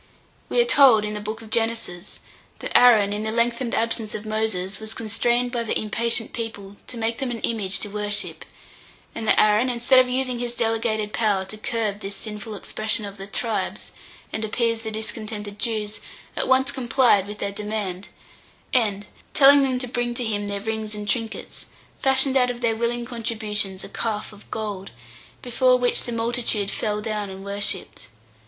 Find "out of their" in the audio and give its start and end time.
22.35-22.75